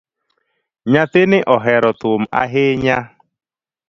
Nyathini 0.91 1.37
ohero 1.55 1.89
thum 2.01 2.21
ahinya 2.41 2.97